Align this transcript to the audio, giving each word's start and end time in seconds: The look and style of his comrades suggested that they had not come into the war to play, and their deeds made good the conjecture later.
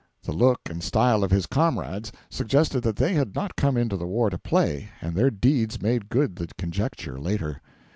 The 0.23 0.31
look 0.31 0.61
and 0.67 0.81
style 0.81 1.23
of 1.23 1.29
his 1.29 1.45
comrades 1.45 2.11
suggested 2.27 2.81
that 2.81 2.95
they 2.95 3.13
had 3.13 3.35
not 3.35 3.55
come 3.55 3.77
into 3.77 3.95
the 3.97 4.07
war 4.07 4.31
to 4.31 4.39
play, 4.39 4.89
and 4.99 5.13
their 5.13 5.29
deeds 5.29 5.79
made 5.79 6.09
good 6.09 6.37
the 6.37 6.47
conjecture 6.57 7.19
later. 7.19 7.61